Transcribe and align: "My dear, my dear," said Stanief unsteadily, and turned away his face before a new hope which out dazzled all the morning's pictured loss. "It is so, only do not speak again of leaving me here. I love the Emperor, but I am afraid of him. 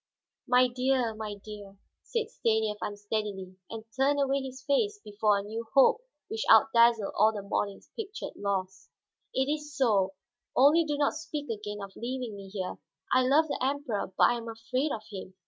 "My 0.47 0.67
dear, 0.67 1.13
my 1.13 1.35
dear," 1.35 1.77
said 2.01 2.31
Stanief 2.31 2.77
unsteadily, 2.81 3.57
and 3.69 3.85
turned 3.95 4.19
away 4.19 4.41
his 4.41 4.63
face 4.63 4.99
before 5.03 5.37
a 5.37 5.43
new 5.43 5.67
hope 5.75 6.01
which 6.27 6.43
out 6.49 6.69
dazzled 6.73 7.13
all 7.15 7.31
the 7.31 7.43
morning's 7.43 7.91
pictured 7.95 8.33
loss. 8.35 8.89
"It 9.31 9.45
is 9.47 9.77
so, 9.77 10.15
only 10.55 10.85
do 10.85 10.97
not 10.97 11.13
speak 11.13 11.51
again 11.51 11.83
of 11.83 11.95
leaving 11.95 12.35
me 12.35 12.49
here. 12.49 12.79
I 13.13 13.21
love 13.27 13.47
the 13.47 13.59
Emperor, 13.63 14.11
but 14.17 14.23
I 14.23 14.37
am 14.37 14.49
afraid 14.49 14.91
of 14.91 15.03
him. 15.11 15.35